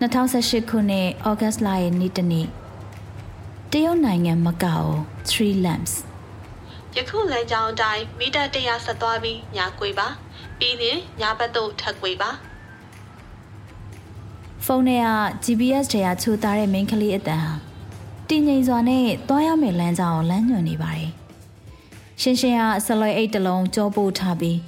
[0.00, 2.46] 2018ခုနှစ်ဩဂတ်လရဲ့နေ့တနေ့
[3.72, 4.98] တရုတ်နိုင်ငံမကာအို
[5.30, 5.92] 3 lamps
[6.96, 10.08] ယခုလမ်းကြောင်းအတိုင်းမီတာ100ဆက်သွားပြီးညာကွေပါ
[10.58, 12.30] ပြီးရင်ညာဘက်သို့ထပ်ကွေပါ
[14.64, 15.08] ဖုန်းထဲက
[15.44, 17.54] GPS ထဲကချိုးသားတဲ့ main ကလေးအတန်ဟာ
[18.28, 21.10] တည်ငြိမ်စွာနဲ့သွားရမယ့်လမ်းကြောင်းကိုလမ်းညွှန်နေပါတယ်။
[22.20, 24.58] ရှင်ရှင်ကဆလွယ်အိတ်တစ်လုံးကြောပို့ထားပြီး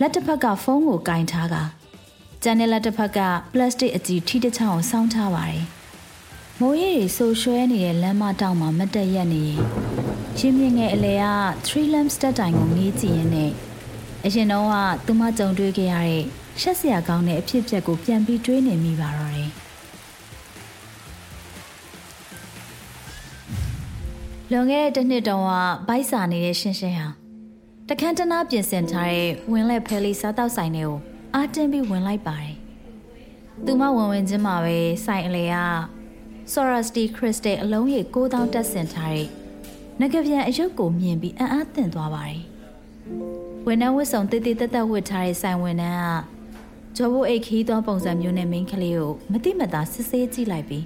[0.00, 1.56] လက်တစ်ဖက်ကဖုန်းကိုကင်ထားက
[2.46, 3.18] ကျန်တဲ့လက်တစ်ဖက်က
[3.52, 5.62] ပလတ်စတစ်အကြည့်ထိတစ်ချောင်းကိုစောင်းထားပါတယ်။
[6.60, 9.60] မိုးရေတွေဆူရွှဲနေတဲ့လမ်းမတောင်မှာမတ်တက်ရက်နေရင်
[10.38, 11.24] ရှင်မြင့်ငယ်အလဲက
[11.66, 13.50] 3 lamp တက်တိုင်ကိုငေးကြည့်ရင်းနဲ့
[14.24, 14.74] အရင်တော့က
[15.06, 16.24] သူမကြုံတွေ့ခဲ့ရတဲ့
[16.60, 19.50] ရှက်စရာကောင်းတဲ့အဖြစ်အပျက်ကိုပြန်ပြီးတွေးနေမိပါတော့တယ်။
[24.50, 25.50] လွန်ခဲ့တဲ့တစ်နှစ်တုန်းက
[25.88, 27.06] ဘိုက်စာနေတဲ့ရှင်းရှင်းဟာ
[27.88, 30.98] တခန်းတနာပြင်ဆင်ထားတဲ့ဝင်လက်ဖဲလေးစားတောက်ဆိုင်တွေကို
[31.34, 32.54] အားတင်းပြီးဝင်လိုက်ပါတယ်။
[33.64, 35.56] သူမဝင်ဝင်ချင်းမှာပဲဆိုင်အလေက
[36.52, 39.28] Sorority Crystal အလုံးရေ9000တက်ဆင်ထားတဲ့
[40.00, 42.42] ငကပြန်အယုတ်ကိုမြင်ပြီးအံ့အားသင့်သွားပါတယ်။
[43.66, 50.84] ဝန်ထမ်းဝတ်ဆောင်တေးသေးတက်တက်ဝတ်ထားတဲ့ဆိုင်ဝန်ထမ်းကဂျော်ဘိုအိတ်ခီးသောပုံစံမျိုးနဲ့မိန်းကလေးကိုမတိမတာစစ်ဆေးကြည့်လိုက်ပြီး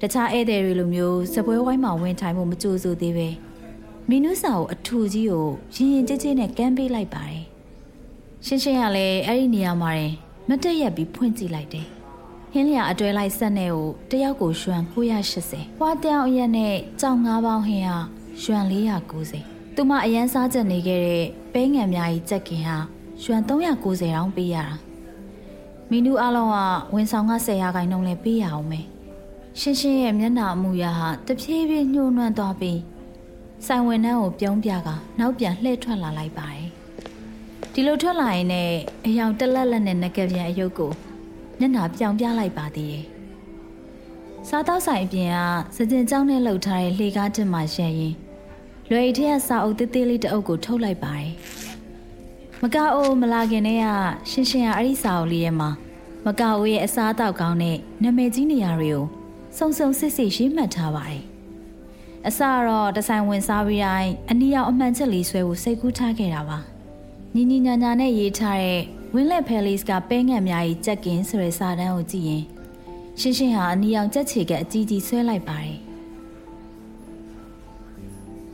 [0.00, 3.28] တခြားဧည့်သည်တွေလိုမျိုးစပွဲဝိုင်းမှာဝင်ထိုင်မှုမကြိုးစိုးသေးပဲ
[4.08, 7.53] မီနုစာကိုအထူကြီးကိုရင်ရင်ကြဲကြဲနဲ့ကမ်းပေးလိုက်ပါတယ်
[8.46, 10.12] ရှင်းရှင်းကလည်းအဲ့ဒီနေရာမှာတင်
[10.48, 11.86] မတက်ရက်ပြီးဖွင့်ကြည့်လိုက်တယ်
[12.52, 14.82] ဟင်းလျာအတွဲလိုက်ဆက်နဲ့ကိုတယောက်ကိုရွှန်
[15.30, 17.98] 980ဟွာတောင်အရက်နဲ့ကြောင်၅ပေါင်းဟင်းဟာ
[18.42, 18.64] ရွှန်
[19.20, 22.76] 490သူမအရန်စားချက်နေခဲ့တဲ့ပဲငံများကြီးကြက်ကင်ဟာ
[23.22, 24.66] ရွှန်390တောင်ပေးရတာ
[25.90, 26.56] မီနူအလုံးက
[26.94, 28.86] ဝန်ဆောင်က10ရာခိုင်နှုန်းလဲပေးရအောင်မယ်
[29.60, 32.80] ရှင်းရှင်းရဲ့မျက်နှာအမူအရာဟာတဖြည်းဖြည်းညှို့နှွမ်းသွားပြီး
[33.66, 36.63] ဆိုင်ဝင်နှန်းကိုပြုံးပြကနောက်ပြန်လှည့်ထွက်လာလိုက်ပါတယ်
[37.76, 40.92] ဒီလိုထွက်လာရင်လည်းအယောင်တက်လက်လက်နဲ့ငကပြန်အယုတ်ကို
[41.58, 43.04] မျက်နှာပြောင်ပြလိုက်ပါသေးတယ်
[44.48, 45.38] စားတောက်ဆိုင်အပြင်က
[45.76, 48.14] စကြင်ကြောင်းနဲ့လှုပ်ထားတဲ့လှေကားတင်မှရှယ်ရင်
[48.90, 51.30] လွယ်ထက်စာအုပ်သေးသေးလေးတအုပ်ကိုထုတ်လိုက်ပါတယ်
[52.62, 53.88] မကအိုမလာခင်တည်းက
[54.30, 55.70] ရှင်းရှင်းရအဲ့ဒီစာအုပ်လေးထဲမှာ
[56.24, 59.04] မကအိုရဲ့အစားအသောက်ကောင်းတဲ့နာမည်ကြီးနေရာတွေကို
[59.56, 61.22] စုံစုံစစ်စစ်ရေးမှတ်ထားပါတယ်။
[62.26, 66.60] အစတော့တဆိုင်ဝင်စားပြီးတိုင်းအနီရောက်အမှန်ချက်လေးဆွဲဖို့စိတ်ကူးထားခဲ့တာပါ။
[67.36, 68.80] ညီညီညာညာနဲ့ရေးထားတဲ့
[69.14, 72.42] Winlet Palace ကပဲငံ့များကြီးကြက်ကင်းဆိုတဲ့စာတမ်းကိုကြည့်ရင်
[73.20, 75.76] ရှင်းရှင်းဟာအနီရောက်ကြက်ချေကအကြီးကြီးဆွဲလိုက်ပါတယ်။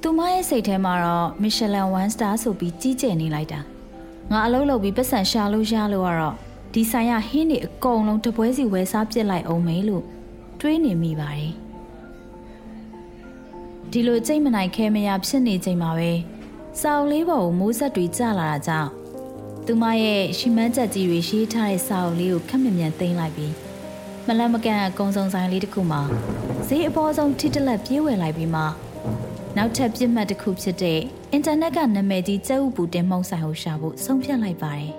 [0.00, 3.60] သူမရဲ့စိတ်ထဲမှာတော့ Michelin 1 star ဆိုပြီးကြီးကျယ်နေလိုက်တာ။
[4.30, 6.36] ငါအလုပ်လုပ်ပြီးပတ်စံရှာလို့ရလို့ကတော့
[6.74, 10.04] ဒီဆိုင်ရဟင်းတွေအကုန်လုံးတပွဲစီဝယ်စားပစ်လိုက်အောင်မေးလို့
[10.60, 11.52] တွေးနေမိပါတယ်
[13.90, 16.10] ဒီလိုကြိတ်မနိုင်ခဲမရဖြစ်နေချိန်မှာပဲ
[16.78, 18.91] စာအုပ်လေးပေါ်ကိုမိုးဆက်တွေကျလာတာကြောင့်
[19.66, 23.54] သူမရဲ့ရှီမန်းချက်ကြီးတွေရေးထားတဲ့စာအုပ်လေးကိုခက်မမြန်သိမ်းလိုက်ပြီး
[24.26, 26.03] မလန့်မကန်အကုံစုံဆိုင်လေးတစ်ခုမှာ
[26.66, 28.62] ဈေးအပေါ်ဆုံးထိတလက်ပြေးဝယ်လိုက်ပြီးမှ
[29.56, 31.00] နောက်ထပ်ပြစ်မှတ်တစ်ခုဖြစ်တဲ့
[31.32, 34.92] အင်တာနက်ကနာမည်ကြီးကျဲဥပူတင်မှုံဆိုင်ကိုရှာဖို့ဆုံးဖြတ်လိုက်ပါတယ်။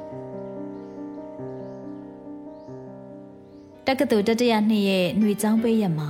[3.88, 6.10] တက္ကသိုလ်တတရနှစ်ရဲ့ຫນွေချောင်းပေးရမှာ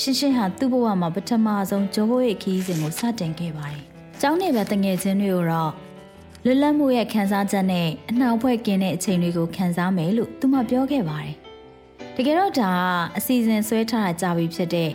[0.00, 3.86] ရှင်းရှင်းဟာသူ့ဘဝမှာပထမဆုံးဂျိုးဘိုးရဲ့ခီးစဉ်ကိုစတင်ခဲ့ပါတယ်။
[4.20, 5.72] ကျောင်းနေပဲတငယ်ချင်းတွေကိုတော့
[6.44, 11.34] လွတ်လပ်မှုရဲ့ခံစားချက်နဲ့အနှောင်ဖွဲ့ကင်းတဲ့အချိန်တွေကိုခံစားမယ်လို့သူမပြောခဲ့ပါတယ်။
[12.16, 12.80] တကယ်တော့ဒါက
[13.16, 14.90] အစီအစဉ်ဆွဲထားတာကြာပြီဖြစ်တဲ့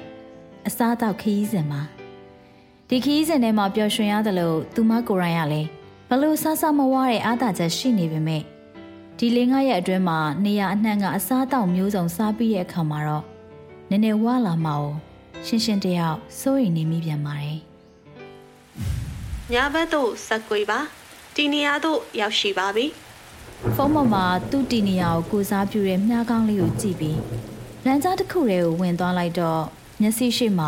[0.68, 1.82] အစားအသောက်ခီးစဉ်မှာ
[2.90, 5.70] ဒီခီးစဉ်ထဲမှာပျော်ရွှင်ရတယ်လို့သူမကိုယ်တိုင်ကလည်း
[6.10, 8.44] ဘလို့ဆဆမဝါတဲ့အားသာချက်ရှိနေပေမဲ့
[9.18, 13.26] ဒီလေးငါးရက်အတွင်းမှာနေရအနှံ့ကအစားအသောက်မျိုးစုံစားပြီးတဲ့အခါမှာတော့
[13.90, 14.86] နည်းနည်းဝါလာမှာ哦
[15.46, 17.71] ရှင်းရှင်းတယောက်စိုးရိမ်နေမိပြန်ပါတယ်
[19.54, 20.80] ညဘက်သို့ဆက်ကွေပါ
[21.36, 22.86] တီနီယာသို့ရောက်ရှိပါပြီ
[23.76, 27.20] ဖုန်းပေါ်မှာသူ့တီနီယာကိုကိုစားပြုတဲ့မြားကောင်းလေးကိုကြည့်ပြီး
[27.86, 29.62] လမ်းကြားတစ်ခုတည်းကိုဝင်သွားလိုက်တော့
[30.02, 30.68] မျက်စိရှိမှ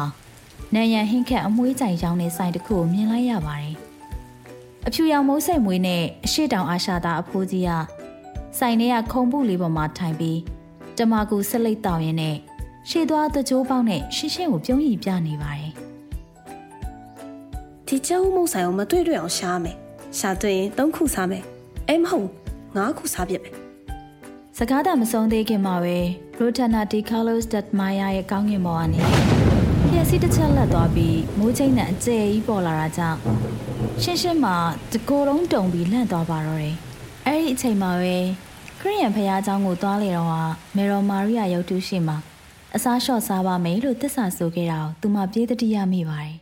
[0.73, 3.75] နန်ရန်ဟင်းခတ်အမွှေးကြိုင်ရောင်းတဲ့ဆိုင်တစ်ခုကိုမြင်လိုက်ရပါတယ်
[4.87, 7.71] အဖြူရောင်မိုးစိတ်မွေးနဲ့အရှိတောင်အာရှသားအဖိုးကြီးက
[8.57, 10.39] ဆိုင်ထဲကခုံပုလေးပေါ်မှာထိုင်ပြီး
[10.97, 12.37] တမကူဆက်လိတ်တောင်းရင်းနဲ့
[12.89, 15.72] ရှေ့သွားသကြိုးပေါက်နဲ့ရှင်းရှင်းကိုပြုံးရည်ပြနေပါတယ်
[17.92, 19.76] ဒီကျောင်းမုံဆိုင်ကိုမတွေ့တွေ့အောင်ရှားမယ်
[20.18, 21.42] ရှာတွေ့ရင်၃ခုစားမယ်
[21.88, 22.28] အဲမဟုတ်
[22.76, 23.54] ၅ခုစားပြစ်မယ်
[24.58, 25.98] စကားသာမဆုံးသေးခင်မှာပဲ
[26.38, 29.00] Rotana Di Carlos dat Maya ရဲ့ကောင်းကင်ဘော်ကနေ
[29.92, 33.18] ပြက်စီးတစ်ချက်လက်သွားပြီးမိုးချိန်နဲ့အကျဲကြီးပေါ်လာတာကြောင့်
[34.02, 34.52] ရှင်းရှင်းမှ
[34.92, 36.76] တကိုယ်လုံးတုံပြီးလန့်သွားပါတော့တယ်
[37.26, 38.16] အဲ့ဒီအချိန်မှာပဲ
[38.80, 40.42] ခရိယန်ဖះเจ้าကိုသွားလေတော့ဟာ
[40.76, 42.16] မေရော်မာရီယာရုပ်တုရှိမှာ
[42.74, 46.36] အစားလျှော့စားပါမယ်လို့တစ္ဆာဆိုခဲ့တာကိုသူမပြေးတတိယမိပါတယ်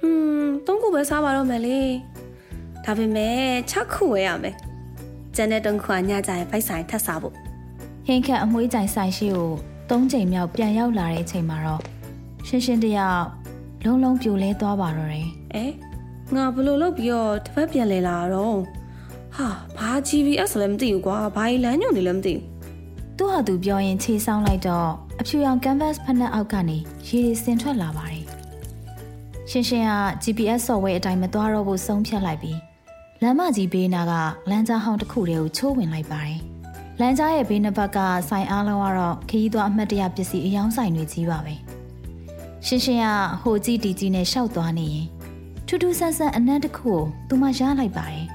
[0.00, 1.80] ဟွန်းသုံးခုပဲစားပါတော့မယ်လေ။
[2.84, 3.36] ဒါပေမဲ့
[3.70, 4.56] 6ခုဝယ်ရမယ်။
[5.36, 7.34] ကျန်တဲ့တုံးခုကညကြရင်ဖိုက်ဆိုင်ထပ်စားဖို့
[8.06, 9.50] ဟင်းခတ်အမွှေးကြိုင်ဆိုင်ရှိကို
[9.90, 11.82] ၃ချိန်မြောက်ပြန်ရောက်လာတဲ့အချိန်မှာတော့
[12.46, 13.24] ရှင်းရှင်းတယောက်
[13.84, 15.64] လုံးလုံးပြိုလဲသွားပါတော့တယ်အဲ
[16.34, 18.56] ငါဘယ်လိုလုပ်ပြီးတော့တစ်ပတ်ပြန်လဲလာတော့
[19.36, 22.44] ဟာဘာ GPS လည်းမသိဘူးကွာဘာလမ်းညွှန်နေလည်းမသိဘူး
[23.16, 28.19] သူ့ဟာသူပြောရင်ခြေဆောင်လိုက်တော့အဖြူရောင် canvas ဖက်နှက်အောက်ကနေရေတွေဆင်ထွက်လာပါတယ်
[29.52, 29.92] ရှင်းရှင်းက
[30.22, 32.58] GPS software အတိုင်းမသွားတော့ဘူးဆုံးဖြတ်လိုက်ပြီး
[33.22, 34.12] လမ်းမကြီးဘေးနာက
[34.50, 36.40] လမ်းကြားဟောင်းတစ်ခုတည်းကိုချိုးဝင်လိုက်ပါတယ်
[37.00, 37.98] လမ်းကြားရဲ့ဘေးနှစ်ဘက်က
[38.28, 41.54] ဆိုင်အားလုံးကတော့ခရီးသွားအမှတ်တရပစ္စည်းအယောင်းဆိုင်တွေကြီးပါပဲ
[42.66, 43.06] ရှင်းရှင်းက
[43.42, 45.06] ဟိုကြီးတီကြီးနဲ့ရှောက်သွားနေရင်
[45.66, 48.26] ထူးထူးဆန်းဆန်းအနံ့တစ်ခုကိုသူမရလိုက်ပါတယ်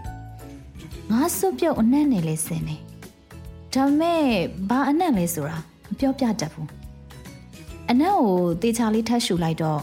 [1.11, 2.77] ငါစွပ်ပြုတ်အနံ့နဲ့လေးစင်နေ
[3.73, 4.21] ဒါပေမဲ့
[4.69, 5.57] ဘာအနံ့လဲဆိုတာ
[5.87, 6.69] မပြောပြတတ်ဘူး
[7.89, 9.81] အနံ့ကိုတေချာလေးထပ်ရှူလိုက်တော့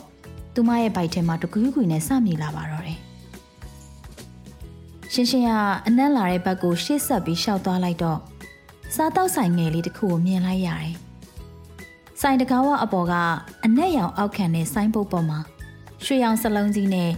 [0.55, 2.99] သူမရဲ့ဘိုက်ထဲမှာတကူးကူနဲ့စမြည်လာပါတော့တယ်
[5.13, 5.51] ရှင်းရှင်းက
[5.87, 8.19] အနံ့လာတဲ့ဘက်ကိုရှေ့ဆက်ပြီးရှောက်သွားလိုက်တော့
[8.95, 10.95] စားတောက်ဆိုင်ငယ်လေးတစ်ခုကိုမြင်လိုက်ရတယ်။
[12.25, 13.15] ဆိုင်တကားဝအပေါ်က
[13.65, 15.39] အနက်ရောင်အောက်ခံတဲ့ဆိုင်းပုတ်ပေါ်မှာ
[16.05, 17.11] ရွှေရောင်စလုံးကြီးနဲ့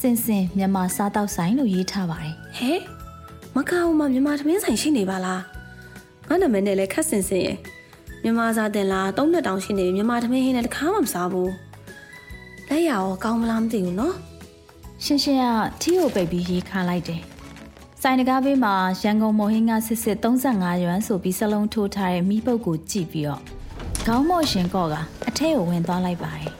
[0.00, 2.72] စင်စင်မြန်မာစားတောက်ဆိုင်လို့ရေးထားပါတယ်ဟဲ
[3.54, 5.42] မကောင်းမှမြန်မာသမင်းဆိုင်ရှိနေပါလား
[6.28, 7.56] ငါနာမည်နဲ့လည်းခက်စင်စင်ရဲ့
[8.22, 11.50] မြန်မာစားတင်လားသုံးနှစ်တောင်ရှိနေပြီမြန်မာသမင်းဟင်းနဲ့တခါမှမစားဘူး
[12.70, 14.14] လက်ရရောကောင်းမလားမသိဘူးနော်။
[15.04, 15.46] ရှင်းရှင်းက
[15.80, 17.22] ထီကိုပိတ်ပြီးရေးခါလိုက်တယ်။
[18.02, 23.42] ဆိုင်တကားဘေးမှာရန်ကုန်မော်ဟင်းကစစ်စစ်35ရွမ်ဆိုပြီးစလုံးထိုးထားတဲ့မိပုတ်ကိုကြည့်ပြီးတော့
[24.06, 24.94] ခေါင်းမော့ရှင်ကော့က
[25.28, 26.50] အထက်ကိုဝင်သွားလိုက်ပါတယ်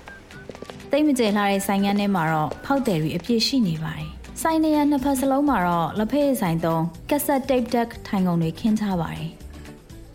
[0.91, 4.08] ။တိတ်မကြဲလာတဲ့ဆိုင်ငန်းထဲမှာတော့ဖောက်တယ်ရီအပြည့်ရှိနေပါတယ်။
[4.43, 9.31] ဆိုင်နေရနှစ်ဖက်စလုံးမှာတော့လက်ဖက်ရည်ဆိုင်သုံးကက်ဆက်တိတ်တက်ထိုင်ကုန်တွေခင်းထားပါတယ်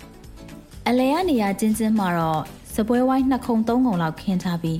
[0.87, 2.41] ။အလဲရနေရချင်းချင်းမှာတော့
[2.75, 4.79] စပွဲဝိုင်းနှစ်ခုံသုံးခုံလောက်ခင်းထားပြီး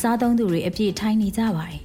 [0.00, 1.80] စားသုံးသူတွေအပြည့်ထိုင်နေကြပါတယ်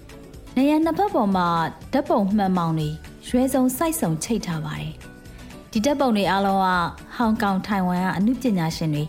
[0.56, 1.48] ။နေရနှစ်ဖက်ပေါ်မှာ
[1.92, 2.88] ဓာတ်ပုံမှန်မောင်တွေ
[3.28, 4.92] ရွှဲစုံစိုက်စုံချိတ်ထားပါတယ်။
[5.72, 6.68] ဒီဓာတ်ပုံတွေအားလုံးက
[7.16, 9.04] ဟောင်ကောင်ထိုင်ဝမ်ကအမှုပညာရှင်တွေ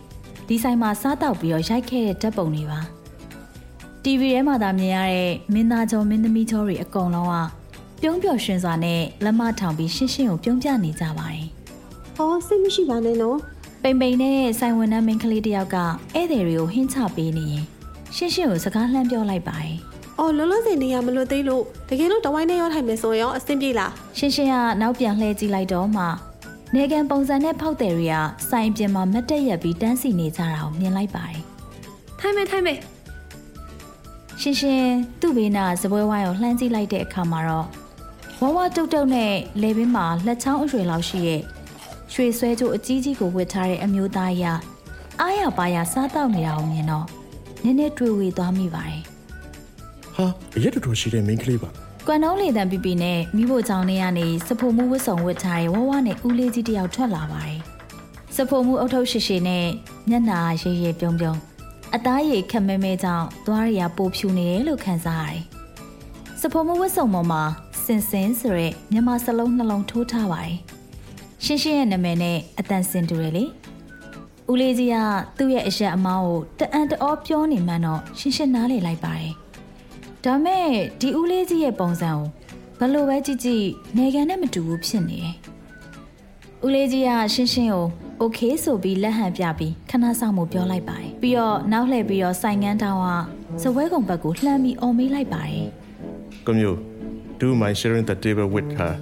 [0.48, 2.80] ဒီဆိုင်မှာစားတောက်ပြီးတော့ရိုက်ခဲ့တဲ့ဓာတ်ပုံတွေပါ။
[4.02, 7.36] TV ထဲမှာသာမြင်ရတဲ့မင်းသားကျော်မင်းသမီးကျော်တွေအကုန်လုံးက
[8.00, 11.46] ပြုံးပျော်ရွှင်စွာနဲ့လက်မထောင်ပြီးရှင်းရှင်းကိုပြုံးပြနေကြပါတယ်
[12.16, 13.38] ဟောစိတ်မရှိပါနဲ့နော်။
[13.82, 15.76] ပိန်ပိန်နဲ့ဆိုင်ဝန်ထမ်းမင်းကလေးတစ်ယောက်က
[16.14, 17.64] ဧည့်သည်တွေကိုဟင်းချပေးနေရင်
[18.16, 19.76] ရှင်းရှင်းကိုစကားလှမ်းပြောလိုက်ပါတယ်
[20.18, 26.04] အော်လောလောဆယ်နေရမလွတ်သေးလို့တကယ်လို့တဝိုင်းနဲ့ရောထိုင်မယ်ဆိုရင်ရောအဆင်ပြေလား။ရှင်းရှင်းကနောက်ပြန်လှည့်ကြည့်လိုက်တော့မှ
[26.74, 28.16] နေကန်ပုံစံနဲ့ဖောက်တယ်တွေက
[28.50, 31.40] ဆိုင်ပြင်မှာမတ်တက်ရက်ပြီးတန်းစီနေကြတာကိုမြင်လိုက်ပါတယ်
[32.20, 32.78] ထိုင်မယ်ထိုင်မယ်။
[34.40, 37.66] ရှင်းရှင်းသူ့ဘေးနာစပွဲဝိုင်းကိုလှမ်းကြည့်လိုက်တဲ့အခါမှာတော့
[38.40, 41.42] ဝဝတုတ်တုတ်နဲ့လေပင်မှာလက်ချောင်းအရွယ်လောက်ရှိရဲ့
[42.12, 44.60] ရွှေဆွဲကြိုးအကြီးကြီးကိုဝတ်ထားတဲ့အမျိုးသားကြီးက
[45.20, 47.15] အားရပါရစားတောက်နေတာကိုမြင်တော့
[47.66, 49.02] နည်းနည်းတွေးဝေသွားမိပါတယ်
[50.16, 50.26] ဟာ
[50.56, 51.70] အရက်တော်တော်ရှိတဲ့ main ကလေးပါ။
[52.06, 57.60] ကွမ်နှုံးလေတံပီပီနဲ့မိဖို့ချောင်းထဲကနေစဖိုမှုဝတ်ဆောင်ဝတ်ထားတဲ့ဝဝနဲ့ဦးလေးကြီးတယောက်ထွက်လာပါတယ်။
[58.34, 59.66] စဖိုမှုအုတ်ထုပ်ရှိရှိနဲ့
[60.08, 61.38] မျက်နှာရေရေပြုံးပြုံး
[61.94, 65.42] အသားရည်ခက်မဲမဲကြောင့်သွားရည်ပိုဖြူနေတယ်လို့ခံစားရတယ်။
[66.40, 67.42] စဖိုမှုဝတ်ဆောင်ပေါ်မှာ
[67.84, 70.56] စင်စင်ဆိုရဲမြန်မာစလုံးနှလုံးထိုးထားပါတယ်။
[71.44, 73.46] ရှင်းရှင်းရဲ့နာမည်နဲ့အတန်စင်တူတယ်လေ။
[74.52, 74.96] ဦးလေးကြီးက
[75.38, 79.32] သူ့ရဲ့အရက်အမောင်းကိုတအံ့တအောပြောနေမှန်းတော့ရှင်းရှင်းနားလည်လိုက်ပါတယ်။
[80.24, 80.66] ဒါမဲ့
[81.00, 82.20] ဒီဦးလေးကြီးရဲ့ပုံစံကို
[82.78, 85.34] ဘယ်လိုပဲကြည့်ကြည့်နေကန်နဲ့မတူဘူးဖြစ်နေတယ်။
[86.64, 87.86] ဦးလေးကြီးကရှင်းရှင်းကို
[88.22, 93.08] okay ဆိုပြီးလက်ဟန်ပြပြီးခဏဆောင်မှုပြောလိုက်ပါတယ်။ပြီးတော့နောက်လှည့်ပြီးတော့ဆိုင်ငန်းတောင်းက
[93.62, 95.66] စပွဲကုံဘက်ကိုလှမ်းပြီးအော်မေးလိုက်ပါတယ်
[96.46, 96.78] ကမျိုး
[97.40, 98.94] do my sharing the table with her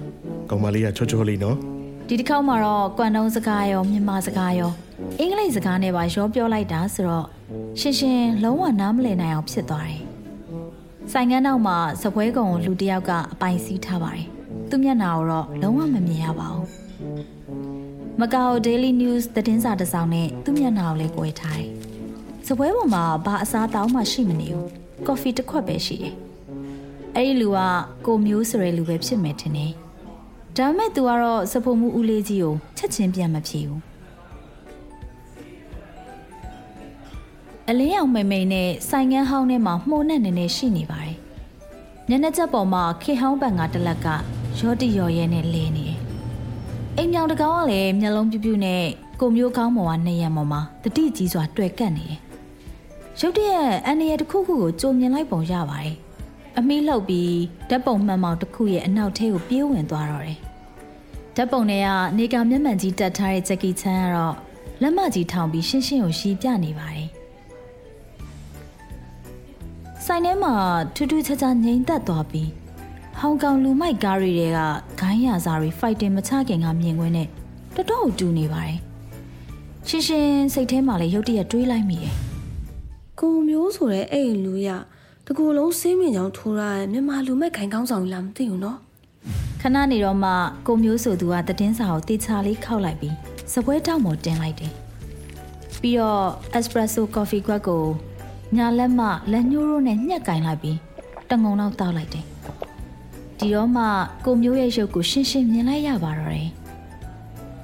[0.49, 1.57] ကောင်မလေးကချောချောလေးနော်။
[2.09, 4.71] ဒီတစ်ခေါက်မှာတော့ကွမ်တုံးစကားရောမြန်မာစကားရော
[5.19, 7.27] အင်္ဂလိပ်စကားနဲ့ပါရောပြောလိုက်တာဆိုတော့
[7.79, 10.01] ရှင်းရှင်းလုံးဝနားမလည်နိုင်အောင်ဖြစ်သွားတယ်။
[11.11, 14.27] ဆိုင်ငန်းနောက်မှာစပွဲကုံကိုလူတစ်ယောက်ကအပိုင်စီးထားပါတယ်။
[14.69, 16.67] သူ့မျက်နှာကိုတော့လုံးဝမမြင်ရပါဘူး။
[18.21, 21.71] မကာအို Daily News သတင်းစာတစ်စောင်နဲ့သူ့မျက်နှာကိုလည်း꿰ထားတယ်။
[22.47, 24.69] စပွဲပေါ်မှာဘာအစားတောင်းမှရှိမနေဘူး။
[25.07, 26.13] ကော်ဖီတစ်ခွက်ပဲရှိတယ်။
[27.15, 27.59] အဲ့ဒီလူက
[28.05, 29.73] ကိုမျိုးဆိုတဲ့လူပဲဖြစ်မယ်ထင်တယ်။
[30.57, 33.81] ဒါပေမဲ့သူကတော့စဖို့မှုဦးလေးကြီးကိုချက်ချင်းပြန်မဖြေဘူး။
[37.69, 41.15] အလင်းရောင်မိမ့်မိန်နဲ့ဆိုင်ငန်းဟောင်းထဲမှာမှုန်နဲ့နေနေရှိနေပါတယ်။
[42.09, 44.07] ညနေချက်ပေါ်မှာခေဟောင်းပန်ကတစ်လက်က
[44.59, 45.99] ရောတိရော်ရဲနဲ့လင်းနေတယ်။
[46.97, 48.83] အိမ်မြောင်တကောင်ကလည်းမျက်လုံးပြူးပြူးနဲ့
[49.19, 52.19] ကိုမျိုးကောင်းပေါ်ကနေရံပေါ်မှာတတိကြီးစွာတွေ့ကပ်နေတယ်။
[53.19, 55.95] ရုတ်တရက်အန်ရတစ်ခုခုကိုကြုံမြင်လိုက်ပုံရပါတယ်။
[56.59, 57.35] အမီးလှုပ်ပြီး
[57.69, 60.39] ဓာတ်ပုံမှန်မောင်တစ်ခုရဲ့အနောက်ထဲကိုပြေးဝင်သွားတော့တယ်။
[61.35, 64.35] ဓာတ်ပုံထဲကနေကမျက်မှန်ကြီးတက်ထားတဲ့ဂျက်ကီချန်ကတော့
[64.81, 67.07] လက်မကြီးထောင်ပြီးရှင်းရှင်းကိုရှည်ပြနေပါတယ်။
[70.05, 70.53] ဆိုင်ထဲမှာ
[70.95, 72.49] ထူးထူးခြားခြားငြိမ်သက်သွားပြီး
[73.19, 74.59] ဟောင်ကောင်လူမိုက်ကားတွေတဲက
[74.99, 77.27] ဂိုင်းရစာတွေဖိုက်တင်မချခင်ကမြင်ခွင့်နဲ့
[77.75, 78.77] တော်တော်တူနေပါတယ်။
[79.87, 82.15] ရှင်ရှင်စိတ်ထဲမှာလည်းရုတ်တရက်တွေးလိုက်မိတယ်
[83.19, 84.69] ကိုမျိုးဆိုတဲ့အဲ့ဒီလူရ
[85.27, 88.77] တကူလုံးစင်းမြင့်ချောင်းထိုးရတဲ့မြန်မာလူမဲ့ခိုင်ကောင်းဆောင်လာမသိဘူးနော်
[89.61, 90.31] ခဏနေတော့မှ
[90.67, 93.15] ကိုမျိုးဆိုသူကတည်င်းစာကိုတေချာလေးခောက်လိုက်ပြီး
[93.53, 94.73] စပွဲတောက်မော်တင်လိုက်တယ်
[95.81, 96.25] ပြီးတော့
[96.57, 97.83] espresso coffee ကွက်ကို
[98.55, 99.01] ညာလက်မ
[99.31, 100.77] လက်ညှိုးရိုးနဲ့ညှက်ကင်လိုက်ပြီး
[101.29, 102.25] တငုံလောက်တောက်လိုက်တယ်
[103.39, 103.83] ဒီတော့မှ
[104.25, 106.51] ကိုမျိုးရဲ့ရုပ်ကိုရှင်းရှင်းမြင်လိုက်ရပါတော့တယ်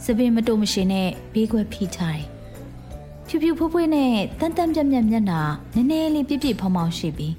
[0.03, 2.27] စပင်မတုံမရှိနဲ့ဘေးခွက်ဖိထားတယ်
[3.27, 5.41] ဖြူဖြူဖွေးဖွေးနဲ့တန်တန်ပြက်ပြက်မျက်နှာ
[5.75, 7.33] နည်းနည်းလေးပြည့်ပြည့်ဖောင်ဖောင်ရှိပြီး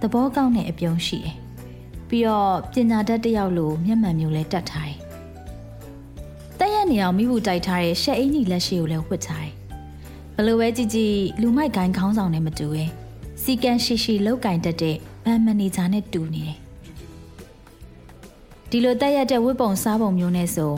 [0.00, 1.36] သဘောကောင်းတဲ့အပြုံးရှိတယ်
[2.08, 4.98] ပြီးတော့ပညာတတ်တစ်ယောက်လိုမျက်မှန်မျိုးလဲတတ်ထားတယ်။
[6.58, 9.54] တက်ရက်နေအောင်မိဘူးတိုက်ထားတဲ့ရှက်အင်းကြီးလက်ရှိကိုလည်းဝှက်ထားတယ်။
[10.36, 12.90] ဘလို့ပဲကြည့်ကြည့်လူမိုက်ကိုင်းခေါင်းဆောင်နဲ့မတူရဲ့။
[13.42, 16.58] စီကန်ရှိရှိလောက်ကင်တတ်တဲ့ဘန်မန်နေဂျာနဲ့တူနေတယ်။
[18.70, 20.72] ဒီလိုတက်ရက်တဲ့ဝတ်ပုံစားပုံမျိုးနဲ့ဆို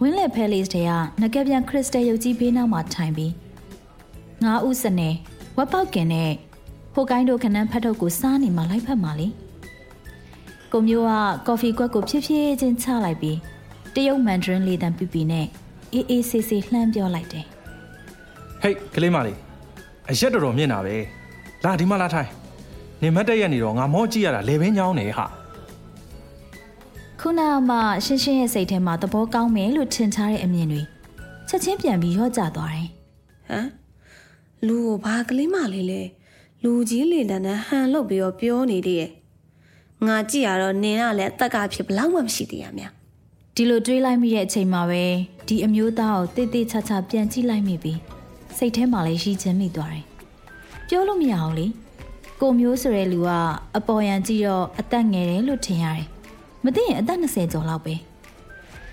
[0.00, 3.32] ဝင်းလက်ဖဲလေးစ်တွေကငကပြန်ခရစ်စတယ်ရုပ်ကြီးဘေးနောက်မှာထိုင်ပြီး
[4.44, 5.08] ငါးဦးစနေ
[5.56, 6.30] ဝက်ပေါက်ကင်နဲ့
[6.94, 9.28] ဟိုကိုင်းတို့ခနန်းဖတ်ထုတ်ကိုစားနေမှလိုက်ဖက်မှလေ။
[10.72, 11.12] ကိုမျိုးက
[11.46, 13.38] ကော်ဖီကွက်ကိုဖြည်းဖြည်းချင်းချလိုက်ပြီး
[13.94, 15.46] တရုတ်မန်ဒရင်းလေးတန်ပြပြနဲ့
[15.94, 17.46] အေးအေးဆေးဆေးလှမ်းပြောလိုက်တယ်
[18.62, 19.38] ဟေးကလေးမလေး
[20.10, 20.96] အရက်တော်တော်မြင့်တာပဲ
[21.64, 22.30] လာဒီမှာလာထိုင်
[23.02, 25.26] နေမတ်တက်ရက်နေတော့ငါမောကြည့်ရတာလေဘင်းညောင်းနေဟာ
[27.20, 30.82] ခုနကမှရှင်းရှင်းရဲ့စိတ်ထဲမှာသဘောကောင်းမယ်လို့ထင်ထားတဲ့အမြင်တွေ
[31.48, 32.88] ချက်ချင်းပြန်ပြီးရော့ကျသွားတယ်
[33.50, 33.68] ဟမ်
[34.66, 36.02] လူကိုဘာကလေးမလေးလဲ
[36.64, 39.10] လူကြီးလေတန်းနဲ့ဟန်လုတ်ပြီးတော့ပြောနေသေးရဲ့
[40.06, 42.84] ငါကြည့်ရတော့နင်ကလည်းအသက်ကဖြစ်ဘလောက်မှမရှိသေးရမြ
[43.54, 45.02] ဒီလိုတွေးလိုက်မိတဲ့အချိန်မှာပဲ
[45.48, 47.98] ဒီအမျိုးသားကိုတိတ်တိတ်ချာချာပြန်ကြည့်လိုက်မိပြီး
[48.56, 50.04] စိတ်ထဲမှာလည်းရီချင်မိသွားတယ်
[50.88, 51.66] ပြောလို့မရအောင်လေ
[52.40, 53.30] ကိုမျိုးဆိုတဲ့လူက
[53.76, 56.06] အပေါ်ယံကြည့်တော့အသက်ငယ်တယ်လို့ထင်ရတယ်
[56.64, 57.94] မသိရင်အသက်20ကျော်လောက်ပဲ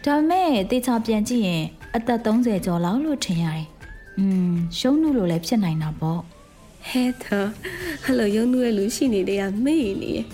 [0.04, 1.64] ဒါပေမဲ့တေချာပြန်ကြည့်ရင်
[1.96, 3.68] အသက်30ကျော်လောက်လို့ထင်ရတယ်
[4.20, 6.22] อืมရှုံးနုလို့လည်းဖြစ်နိုင်တာပေါ့
[6.92, 7.50] ဟဲ့တော့
[8.04, 10.26] ဟယ်လိုယုံနူရဲ့လူရှိနေတယ်ကမေ့နေရဲ့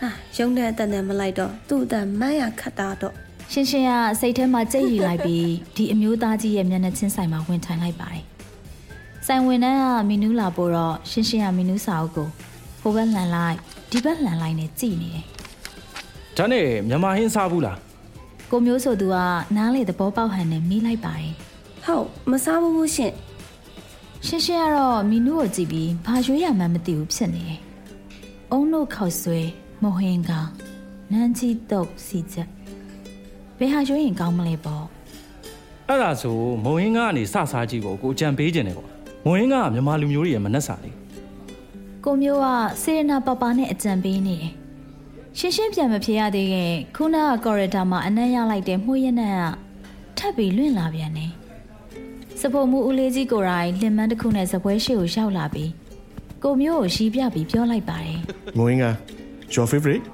[0.00, 3.14] ဟာယုံတဲ့အတန်နဲ့မလိုက်တော့သူ့အတန်မန်းရခတ်တာတော့
[3.52, 8.24] ရှင်ရှင်ကစိတ်ထဲမှာကြိတ်ရီလိုက်ပြီးဒီအမျိုးသားကြီးရဲ့မျက်နှာချင်းဆိုင်မှာဝင်ထိုင်လိုက်ပါတယ်။
[9.26, 12.28] ဆိုင်ဝင်တန်းကမီနူးလာပို့တော့ရှင်ရှင်ကမီနူးစာအုပ်ကို
[12.80, 13.56] ဟိုဘက်လှန်လိုက်
[13.90, 15.24] ဒီဘက်လှန်လိုက်နဲ့ကြည်နေတယ်
[16.36, 17.76] ဒါနဲ့မြန်မာဟင်းစားဘူးလား။
[18.50, 19.16] ကိုမျိုးဆိုသူက
[19.56, 21.32] နားလေသဘောပေါက်ဟန်နဲ့မိလိုက်ပါတယ်
[21.84, 23.14] ဟုတ်မစားဘူးဘူးရှင့်။
[24.28, 27.60] ရှင်ရှင်ကတော့မီနူးကိုကြည့်ပြီးဘာရွေးရမှန်းမသိဘူးဖြစ်နေတယ်။
[28.52, 29.40] အုံတို့ခောက်ဆွဲ
[29.82, 30.30] မဟင်က
[31.12, 32.48] နန်းချီတုတ်စီချက်
[33.58, 34.84] ဘယ်ဟာရွေးရင်ကောင်းမလဲပေါ့။
[35.88, 38.86] အဲ့ဒါဆိုမုံဟင်းကားကနေစစားကြည့်ဖို့ကိုအကြံပေးခြင်းတယ်ကွာ
[39.24, 40.94] မုံဟင်းကားကမြန်မာလူမျိုးတွေရဲ့မနှက်စာလေး
[42.04, 42.46] ကိုမျိုးက
[42.82, 44.52] စေရနာပပနဲ့အကြံပေးနေတယ်။
[45.38, 49.42] ရှင်းရှင်းပြန်မဖြေရသေးခင်ခုနကကော်ရီတာမှာအနက်ရလိုက်တဲ့မှုရနံ့က
[50.18, 51.45] ထပ်ပြီးလွင့်လာပြန်တယ်။စ
[52.54, 55.70] ဖို့မှုဦးလေးကြီးကိုယ်တိုင်လင်မန်းတစ်ခုနဲ့စပွဲရှိကိုရောက်လာပြီး
[56.42, 58.18] ကိုမျိုးကိုရီးပြပြီးပြောလိုက်ပါတယ်
[58.58, 58.90] Moinga,
[59.54, 60.04] your favorite?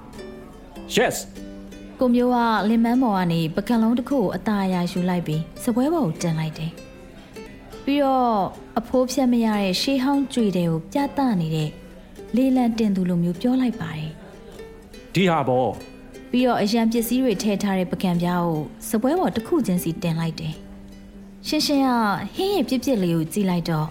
[0.97, 1.17] yes
[2.01, 6.71] ။ကိုမျိုးကလင်မန်းပေါ်ကနေပကံလုံးတစ်ခုကိုအตาအရာယူလိုက်ပြီးစပွဲပေါ်ကိုတင်လိုက်တယ်။
[7.85, 8.33] ပြီးတော့
[8.79, 11.71] အဖိုးဖြတ်မရတဲ့ရှေးဟောင်းကြွေတွေကိုပြသနေတဲ့
[12.37, 14.11] လေးလံတင်သူလိုမျိုးပြောလိုက်ပါတယ်။
[15.15, 15.71] ဒီဟာပေါ့
[16.31, 18.61] ပြီးတော့အရန်ပစ္စည်းတွေထည့်ထားတဲ့ပကံပြားကို
[18.91, 20.55] စပွဲပေါ်တစ်ခုချင်းစီတင်လိုက်တယ်။
[21.47, 21.89] ရှင်းရှင်းက
[22.35, 23.89] ဟင်းရဲ့ပြစ်ပြစ်လေးကိုကြည့်လိုက်တော့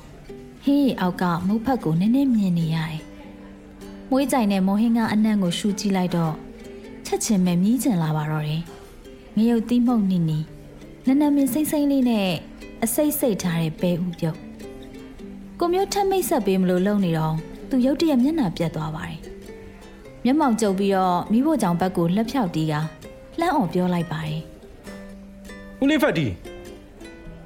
[0.63, 2.99] ဟင်းရဲ့အောက်ကမုတ်ဖက်ကိုနည်းနည်းမြင်နေရတယ်။
[4.09, 6.33] မွေးကြိုင်နဲ့မော်ဟင်းကအနံ့ကိုရှူကြည့်လိုက်တော့
[7.05, 8.61] ချက်ချင်းပဲမြည်ကျင်လာပါတော့တယ်။
[9.37, 10.39] ငရုတ်သီးမှုန့်နီနီ
[11.05, 12.29] နနမင်းစိမ့်စိမ့်လေးနဲ့
[12.83, 14.37] အစိတ်စိတ်ထားတဲ့ပဲဥပြုတ်။
[15.59, 17.35] ကိုမျိုးထက်မိတ်ဆက်ပေးမလို့လုံနေတော့
[17.69, 19.19] သူရုတ်တရက်မျက်နှာပြတ်သွားပါတယ်။
[20.23, 22.73] မျက်မှောင်ကျုပ်ပြီးတော့မိဖို့ကြောင့်ဘက်ကိုလှက်ဖြောက်တီးက
[23.39, 24.41] လှမ်းအောင်ပြောလိုက်ပါတယ်
[25.81, 26.27] ဦးလေးဖက်တီ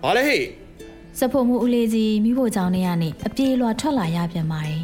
[0.05, 0.43] ဘာလဲဟေ့။
[1.19, 4.81] စဖို့မှုဦးလေးကြီးမိဖို့ကြောင့်နေရနေအပြေးလွှာထွက်လာရပြန်ပါတယ်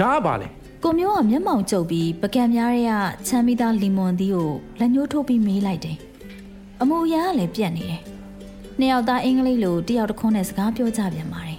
[0.00, 0.48] ဒါကပါလေ။
[0.84, 2.92] ကိုမျိုးကမျက်မှောင်ကျုပ်ပြီးပကံများတွေက
[3.28, 5.96] ချမ်းမီသားလီမွန်သီးကိုလက်ညှိုးထိုးပြီးမေးလိုက်တယ်။
[6.80, 8.02] အမူအရာကလည်းပြက်နေတယ်။
[8.78, 11.58] နှစ်ယောက်သားအင်္ဂလိပ်လိုတယောက်တစ်ခွန်းနဲ့စကားပြောကြပြန်ပါတယ်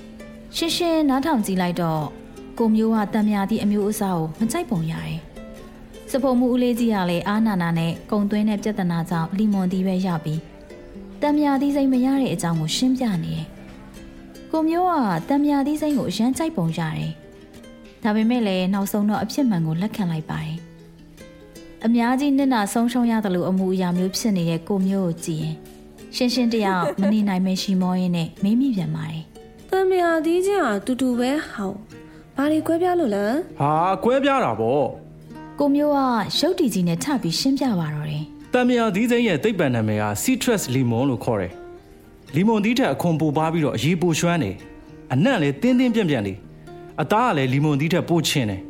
[0.56, 2.04] ။ရှင်းရှင်းနားထောင်ကြည့်လိုက်တော့
[2.58, 5.20] ကိုမျိုးကတံမြာသီးအမျိုးအစားကိုမကြိုက်ပုံရတယ်။
[6.10, 10.51] စဖို့မှုဦးလေးကြီးကလည်းအာနာနာနဲ့ကုံသွင်းတဲ့ပြဿနာကြောင့်လီမွန်သီးပဲရပြီး
[11.22, 13.46] တံမြာသီးစိမ့်မရတဲ့အကြောင်းကိုရှင်းပြနေတယ်။
[14.52, 17.12] ကိုမျိုးကတံမြာသီးစိမ့်ကိုအရန်ကြိုက်ပုံရတယ်။
[18.02, 20.56] ဒါပေမဲ့လည်းနောက်ဆုံးတော့အဖြစ်မှန်ကိုလက်ခံလိုက်ပါတယ်။
[21.84, 25.56] အများကြီးနစ်နာဆုံးရှုံးရတယ်လို့အမှုအရာမျိုးဖြစ်နေတဲ့ကိုမျိုးကိုကြည့်ရင်
[26.16, 29.22] ရှင်းရှင်းတယောက်မနေနိုင်မရှိမောရင်းနဲ့မေးမိပြန်ပါတယ်
[29.70, 31.78] တံမြာသီးချင်းဟာတူတူပဲဟောင်း
[32.36, 33.26] ဘာတွေကွဲပြားလို့လဲ
[33.60, 33.72] ဟာ
[34.04, 34.84] ကွဲပြားတာပေါ့။
[35.58, 35.98] ကိုမျိုးက
[36.38, 41.52] ရုပ်တည်ကြီးနဲ့ထပ်ပြီးရှင်းပြပါတော့တယ် တံမြာသီးစိမ်းရဲ့သိပ္ပံနာမည်က citrus lemon လို့ခေါ်တယ်
[42.36, 44.52] လီမွန်သီးထက်အခွန်ပိုပါပြီးတော့အရေးပိုရွှမ်းနေ
[45.12, 46.38] အနံ့လည်းတင်းတင်းပြန့်ပြန့်လေး
[47.02, 48.60] အသားကလည်းလီမွန်သီးထက်ပိုချင်တယ်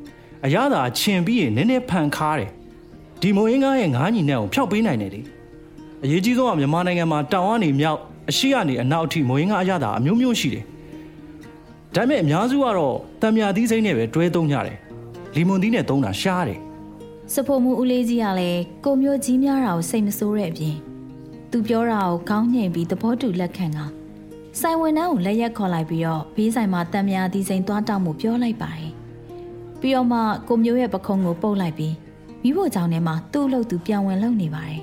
[0.46, 2.50] အရသာချင်ပြီးရင်နည်းနည်းဖန်ခါတယ်
[3.20, 5.20] ဒီမိုအင်းကားရဲ့ငါးညီနဲ့ကိုဖျောက်ပေးနိုင်တယ်လေ
[6.04, 7.98] အရေးကြီးဆုံးကမြန်မာနိုင်ငံမှာတောင်ကနေမြောက်
[8.30, 10.64] အရှိကနေအနောက်အထိမိုအင်းကားအရသာအမျိုးမျိုးရှိတယ်
[11.94, 14.78] ဒါပေမဲ့အများစုကတော့တံမြာသီးစိမ့်နဲ့ပဲတွဲသုံးကြတယ်
[15.36, 16.60] လီမွန်သီးနဲ့သုံးတာရှားတယ်
[17.30, 20.76] စဖို့မှုဦးလေးကြီးကလည်းကိုမျိုးကြီးများတာကိုစိတ်မဆိုးတဲ့အပြင်
[21.50, 23.78] သူပြောတာကိုခေါင်းငိမ့်ပြီးသဘောတူလက်ခံက
[24.60, 28.92] ဆိုင်ဝင်နှန်းကိုလက်ရက်ခေါ်လိုက်ပြီးတော့ဘေးဆိုင်မှာတံမြာသီးစိန်သွားတောက်မှုပြောလိုက်ပါတယ်
[29.80, 31.94] ပြီးတော့မှကိုမျိုးရဲ့ပခုံးကိုပုတ်လိုက်ပြီး
[32.42, 34.80] မိဖို့ကြောင့်ထဲမှာသူ့လို့သူပြန်ဝင်လုံနေပါတယ်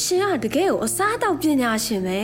[0.00, 2.22] ရှင်ကတကယ်ကိုအစားအသောက်ပညာရှင်ပဲ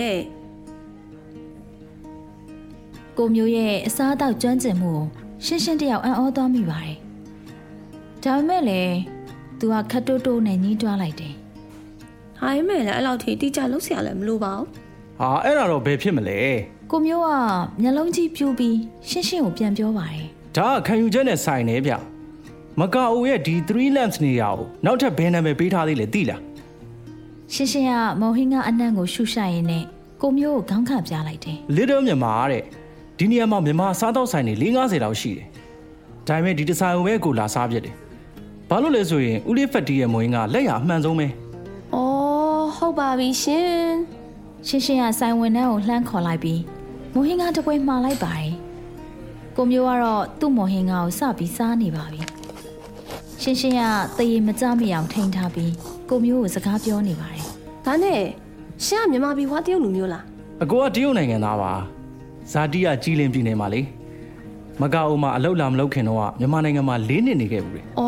[3.16, 5.06] ကိုမျိုးရဲ့အစားအသောက်ကျွမ်းကျင်မှုကို
[5.44, 6.96] ရှင်းရှင်းတယောက်အံ့ဩသွားမိပါတယ်
[8.24, 8.96] ဒါပေမဲ့လည်း
[9.58, 11.34] သူကခတ်တိုးတိုးနဲ့ညှိတွားလိုက်တယ်။
[12.38, 14.66] ဟာမဲလည်းအဲ့လောက်ထိတိကျလုံးဆရာလည်းမလိုပါဘူး။
[15.18, 16.38] ဟာအဲ့ဒါတော့ဘယ်ဖြစ်မလဲ။
[16.90, 17.28] ကိုမျိုးက
[17.82, 18.76] မျက်လုံးကြီးပြူပြီး
[19.08, 21.92] ရှင်းရှင်းကိုပြန်ပြောပါတယ်။ဒါကခံယူချက်နဲ့ဆိုင်နေဗျ။
[22.80, 26.40] မကာအိုရဲ့ဒီ3 lamps နေရာကိုနောက်ထပ်ဘယ်နာမည်ပေးထားသေးလဲသိလား။
[27.54, 29.84] ရှင်းရှင်းကမော်ဟင်းကအနံ့ကိုရှူရှိုက်ရင်းနဲ့
[30.22, 32.62] ကိုမျိုးကိုခေါင်းခါပြလိုက်တယ်။ Little မြန်မာတဲ့
[33.18, 35.46] ဒီနေရာမှာမြန်မာစားတောက်ဆိုင်တွေ၄ -50 လောက်ရှိတယ်။
[36.28, 37.96] ဒါပေမဲ့ဒီတစားရုံပဲကိုလာစားပြစ်တယ်။
[38.70, 41.26] ဘာလို့လဲဆိုရင်ဦးလေးဖက်တီရဲ့မွေးကလက်ရအမှန်ဆုံးပဲ။
[41.94, 43.68] အော်ဟုတ်ပါပြီရှင်
[44.66, 46.60] ရှင်းရှင်းကဆိုင်ဝင်နှန်းကိုလှမ်းခေါ်လိုက်ပြီး
[47.14, 48.52] မော်ဟင်းကတပွဲမှားလိုက်ပါတယ်
[49.56, 52.20] ကိုမျိုးကတော့သူ့မော်ဟင်းကကိုစပြီးစားနေပါပြီ
[53.42, 53.82] ရှင်းရှင်းက
[54.18, 55.72] တရေမကြမိအောင်ထိန်ထားပြီး
[56.08, 57.44] ကိုမျိုးကိုစကားပြောနေပါတယ်။
[57.86, 58.20] ဒါနဲ့
[58.84, 60.24] ရှင်ကမြန်မာပြည်ဝါတရုတ်လူမျိုးလား
[60.62, 61.72] အကိုကတရုတ်နိုင်ငံသားပါ
[62.52, 63.80] ဇာတိကကြီးလင်းပြည်နယ်မှာလေ
[64.82, 68.07] မကာအိုမှာအလောက်လာမလောက်ခင်တော့ကမြန်မာနိုင်ငံမှာ၄နှစ်နေခဲ့ဘူးလေ။အော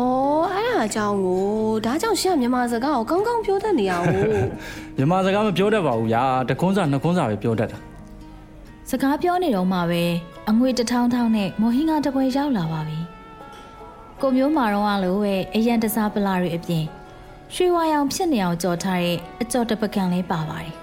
[0.81, 1.43] အဲ့ဒါအကြောင်းကို
[1.85, 4.05] ဒါကြောင့်ရှင်ကမြန်မာစကားကိုကောင်းကောင်းပြောတတ်နေရအောင်
[4.97, 7.77] မြန်မာစကားမပြောတတ်ပါဘူးဗျာတခွန်းစာနှစ်ခွန်းစာပဲပြောတတ်တာ
[8.89, 10.03] စကားပြောနေတော့မှပဲ
[10.49, 12.99] အငွေတစ်ထောင်းထောင်းနဲ့မော်ဟင်းကတပွဲရောက်လာပါပြီ
[14.21, 16.83] ကိုမျိုးမာတော့အလိုပဲအရန်တစားပလာတွေအပြင်
[17.53, 20.73] ရွှေဝါရောင်ဖြစ်နေအောင်ကြော်ထားတဲ့အကြော်တပကံလေးပါပါတယ်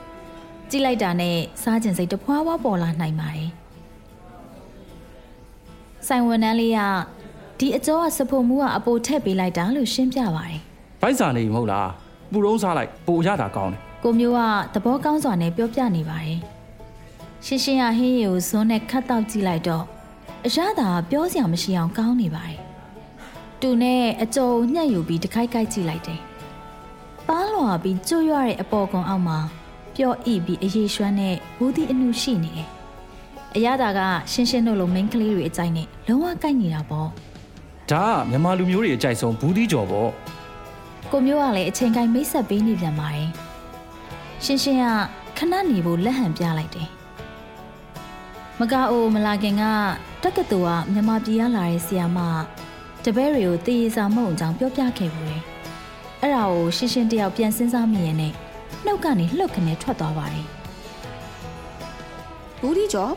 [0.71, 3.49] ကြည့်လိုက်တာနဲ့စားကျင်စိတ်တဖွာဖွာပေါ်လာနိုင်ပါတယ်
[6.07, 6.81] ဆိုင်ဝန်တန်းလေးက
[7.59, 10.61] ဒီအကြောကစဖို့မှုကအပိုထည့်ပေးလိုက်တာလို့ရှင်းပြပါတယ်
[11.01, 11.89] ဗိုက်စာနေပြီမဟုတ်လား
[12.33, 14.41] ပူတုံးစားလိုက်ပိုရတာကောင်းတယ်ကိုမျိုးက
[14.75, 16.39] သဘောကောင်းစွာနဲ့ပြောပြနေပါတယ်
[17.45, 19.85] ရှင်းရှင်းရဟင်းရီကိုဇွန်းနဲ့ခတ်တောက်ကြည့်လိုက်တော့
[20.47, 22.59] အရသာပြောစရာမရှိအောင်ကောင်းနေပါတယ်
[23.61, 26.21] တူနဲ့အကြုံညှက်ယူပြီးတစ်ခိုက်ခိုက်ကြည့်လိုက်တယ်
[27.29, 29.39] ပါလွာပြီးကျွတ်ရတဲ့အပေါ်ကွန်အောက်မှာ
[29.97, 32.69] ပျော့ဣပြီးအရေးရွှမ်းတဲ့ဘူးဒီအနုရှိနေတယ်
[33.57, 34.01] အရသာက
[34.33, 37.09] ရှင်းရှင်းတို့လိုမိန်းကလေးတွေအကြိုက်နဲ့လုံးဝကိုက်နေတာပေါ့
[37.93, 40.11] ဒါကမြန်မာလူမျိုးတွေအကြိုက်ဆုံးဘူးသီးကြော်ပေါ့
[41.13, 43.29] ကိုမျိုးကလည်းအချိန်တိုင်းမိတ်ဆက်ပေးနေပြန်ပါတယ်
[44.45, 44.85] ရှင်းရှင်းက
[45.39, 46.89] ခဏနေဖို့လက်ဟန်ပြလိုက်တယ်
[48.59, 49.65] မကအိုမလာခင်က
[50.23, 52.19] တက္ကသိုလ်ကမြန်မာပြည်ကလာတဲ့ဆီယာမ
[53.05, 55.43] တပည့်တွေကိုတည်ရစာမုံအကြောင်းပြောပြခဲ့ဘူးတယ်
[56.21, 58.33] အဲ့ဒါကိုရှင်းရှင်းတယောက်ပြန်စဉ်းစားမိရင်နဲ့
[58.85, 60.47] နှုတ်ကနေလှုပ်ခနဲ့ထွက်သွားပါတယ်။
[62.61, 63.13] ဘူးဒီကျော်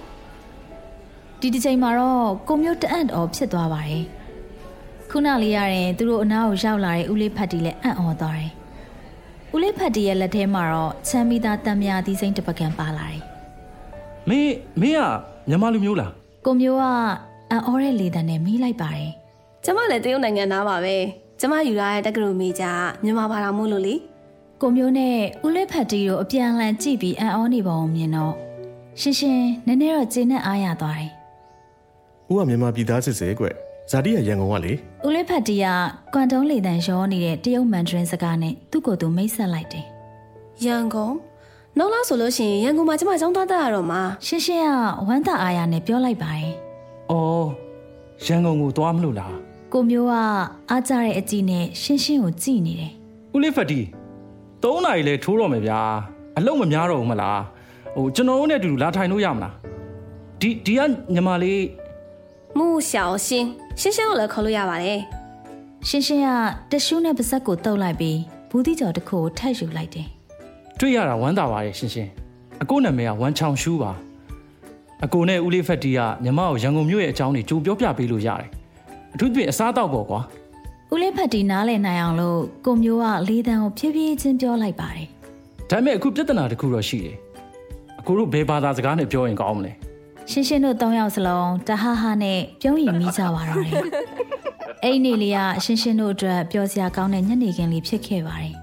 [1.40, 4.04] ဒီတစ်ချိန်မှာတော့ကိုမျိုးတအံ့တော်ဖြစ်သွားပါတယ်
[5.12, 8.52] ခုနလေးရရင်သူတို့အနားကိုရောက်လာတဲ့ဦးလေးဖတ်တီလည်းအံ့ဩသွားတယ်
[9.56, 13.22] ဦးလေးဖတ်တီရဲ့လက်ထဲမှာတော့ချမ်းမီသားတံမြာသီးစိမ့်တစ်ပကံပါလာတယ်
[14.30, 15.02] မင်းမင်းက
[15.50, 16.12] မြန်မာလူမျိုးလား
[16.46, 16.84] ကိုမျိုးက
[17.52, 19.12] အံ့ဩတဲ့လေတံနဲ့မီးလိုက်ပါတယ်
[19.64, 20.98] ကျမလည်းတရုတ်နိုင်ငံသားပါပဲ။
[21.40, 22.66] ကျမယူလာတဲ့တက္ကသိုလ်မိကြ
[23.04, 23.96] မြန်မာဘာသာမို့လို့လေ
[24.62, 28.34] ကိုမျိုးနဲ့ဦးလေးဖတ်တီတို့အပြန်အလှန်ကြည့်ပြီးအံ့ဩနေပုံကိုမြင်တော့
[29.02, 31.12] ရှင်းရှင်းနည်းနည်းတော့ကျေနပ်အားရသွားတယ်။
[32.30, 33.46] ဦးကမြန်မာပြည်သားစစ်စေကွ။
[33.92, 34.74] ဇာတိကရန်ကုန်ကလေ
[35.06, 35.66] ဦးလေးဖတ်တီက
[36.14, 39.86] ကွမ်တုံးလေတံရောနေတဲ့တရုတ်မန်ဒရင်စကားနဲ့သူ့ကိုယ်သူမိတ်ဆက်လိုက်တယ်။
[40.66, 41.16] ရန်ကုန်
[41.78, 44.70] နောက်လားဆိုလို့ရှိရင်ရန်ကုန်မှာကျမကျောင်းသားတက်ရတော့မှာရှင်းရှင်းက
[45.08, 46.52] ဝမ်းသာအားရနဲ့ပြောလိုက်ပါတယ်။
[47.12, 47.48] အော်
[48.26, 49.36] ရန်ကုန်ကိုသွားမလို့လား
[49.74, 50.14] ကိုမျိုးက
[50.70, 52.92] အားကြတဲ့အကြည့်နဲ့ရှင်းရှင်းကိုကြည့်နေတယ်။
[53.36, 53.80] ဦးလေးဖက်တီ
[54.64, 55.80] ၃နာရီလဲထိုးတော့မယ်ဗျာ။
[56.38, 57.40] အလုံးမများတော့ဘူးမလား။
[57.96, 59.54] ဟိုကျွန်တော်တို့နဲ့အတူတူလာထိုင်လို့ရမလား။
[60.42, 60.82] ဒီဒီက
[61.14, 61.62] ညီမလေး
[62.58, 63.16] မှုရှောင်
[63.80, 65.00] ရှင်းရှင်းရှင်းကိုလည်းခေါ်လို့ရပါတယ်
[65.88, 66.28] ရှင်းရှင်းက
[66.72, 68.18] တရှူးနဲ့ပါဇက်ကိုတုပ်လိုက်ပြီး
[68.50, 70.08] ဘူးတိကျော်တစ်ခုကိုထပ်ယူလိုက်တယ်
[70.80, 72.10] တွေ့ရတာဝမ်းသာပါတယ်ရှင်းရှင်း။
[72.62, 73.92] အကိုနာမည်ကဝမ်ချောင်ရှူးပါ။
[75.06, 78.50] အကိုနဲ့ဦးလေးဖက်တီကညီမကိုရန်ကုန်မြို့ရဲ့အကြောင်းတွေကြိုပြောပြပေးလို့ရတယ်။
[79.14, 80.22] အထူးသဖြင့်အစားအသောက်ပေါ့ကွာ
[80.94, 85.08] ဦးလေးဖတ်တီနားလည်နိုင်အောင်လို့ကိုမျိုးကလေးတန်းကိုဖြည်းဖြည်းချင်းပြောလိုက်ပါတယ်။
[85.70, 87.18] ဒါပေမဲ့အခုပြဿနာတစ်ခုတော့ရှိတယ်။
[88.00, 89.74] အကိုတို့ဘယ်ဘာသာစကားနဲ့ပြောရင်ကောင်းမလဲ။
[90.30, 93.74] ရှင်းရှင်းတို့၃ယောက်စလုံးတဟဟနဲ့ပြုံးရင်မိကြပါတော့တယ်
[94.84, 98.56] အဲ့ဒီနေ့လေးကရှင်းရှင်းတို့အတွက်ပျော်စရာကောင်းတဲ့ညနေခင်းလေးဖြစ်ခဲ့ပါတယ်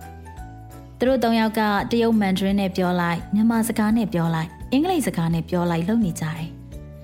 [0.99, 6.47] သူတို့၃ယောက်ကတရုတ်မန်ဒရင်းနဲ့ပြောလိုက်မြန်မာစကားနဲ့ပြောလိုက်အင်္ဂလိပ်စကားနဲ့ပြောလိုက်လုပ်နေကြတယ်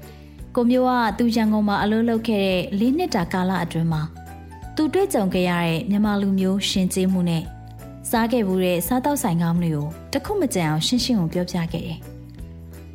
[0.55, 4.03] ။ကိုမျိုးကသူရန်ကုန်မှာအလုပ်လုပ်ခဲ့တဲ့၄နှစ်တာကာလအတွင်းမှာ
[4.77, 7.43] သူတွေ့ကြုံခဲ့ရတဲ့မြန်မာလူမျိုးရှင်ကျေးမှုနဲ့
[8.11, 12.01] စားခဲ့မှုတဲ့စားတောက်ဆိုင်ကောင်းတွေကိုတခုမကြံအောင်ရှင်းရှင်းကိုပြောပြခဲ့တယ်။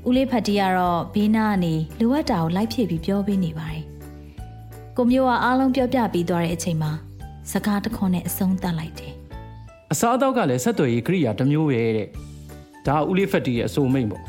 [0.07, 3.83] ဦးလေးဖတ်တီကတော့ဘေးနားကနေလိုအပ်တာကိုလိုက်ဖြည့်ပြီးပြောပေးနေပါတယ်။
[4.97, 6.91] ကိုမျိုးကအားလုံးပြောပြပြီးသွားတဲ့အချိန်မှာ
[7.51, 9.13] စကားတစ်ခွန်းနဲ့အဆုံးသတ်လိုက်တယ်။
[9.91, 12.07] အစားအသောက်ကလည်းဆက်သွယ်ရေးကိရိယာတစ်မျိုးပဲတဲ့
[12.87, 14.23] ဒါကဦးလေးဖက်တီရဲ့အဆိုမိတ်ပေါ့